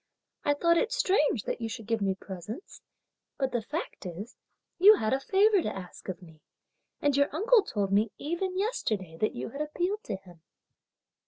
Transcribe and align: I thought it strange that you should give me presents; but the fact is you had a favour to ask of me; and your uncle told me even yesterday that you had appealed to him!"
I 0.43 0.55
thought 0.55 0.79
it 0.79 0.91
strange 0.91 1.43
that 1.43 1.61
you 1.61 1.69
should 1.69 1.85
give 1.85 2.01
me 2.01 2.15
presents; 2.15 2.81
but 3.37 3.51
the 3.51 3.61
fact 3.61 4.03
is 4.07 4.35
you 4.79 4.95
had 4.95 5.13
a 5.13 5.19
favour 5.19 5.61
to 5.61 5.77
ask 5.77 6.09
of 6.09 6.23
me; 6.23 6.41
and 7.03 7.15
your 7.15 7.29
uncle 7.31 7.61
told 7.61 7.91
me 7.91 8.11
even 8.17 8.57
yesterday 8.57 9.15
that 9.17 9.35
you 9.35 9.49
had 9.49 9.61
appealed 9.61 10.03
to 10.05 10.15
him!" 10.15 10.41